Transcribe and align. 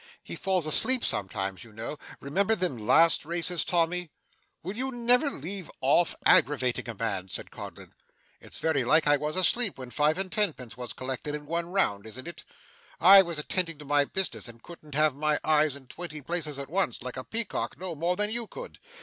He 0.23 0.35
falls 0.35 0.65
asleep 0.65 1.03
sometimes, 1.05 1.63
you 1.63 1.71
know. 1.71 1.99
Remember 2.19 2.55
them 2.55 2.87
last 2.87 3.23
races, 3.23 3.63
Tommy.' 3.63 4.09
'Will 4.63 4.75
you 4.75 4.91
never 4.91 5.29
leave 5.29 5.69
off 5.79 6.15
aggravating 6.25 6.89
a 6.89 6.95
man?' 6.95 7.29
said 7.29 7.51
Codlin. 7.51 7.93
'It's 8.39 8.57
very 8.57 8.83
like 8.83 9.05
I 9.05 9.17
was 9.17 9.35
asleep 9.35 9.77
when 9.77 9.91
five 9.91 10.17
and 10.17 10.31
tenpence 10.31 10.75
was 10.75 10.93
collected, 10.93 11.35
in 11.35 11.45
one 11.45 11.67
round, 11.67 12.07
isn't 12.07 12.27
it? 12.27 12.43
I 12.99 13.21
was 13.21 13.37
attending 13.37 13.77
to 13.77 13.85
my 13.85 14.05
business, 14.05 14.47
and 14.47 14.63
couldn't 14.63 14.95
have 14.95 15.13
my 15.13 15.37
eyes 15.43 15.75
in 15.75 15.85
twenty 15.85 16.23
places 16.23 16.57
at 16.57 16.71
once, 16.71 17.03
like 17.03 17.15
a 17.15 17.23
peacock, 17.23 17.77
no 17.77 17.93
more 17.93 18.15
than 18.15 18.31
you 18.31 18.47
could. 18.47 18.79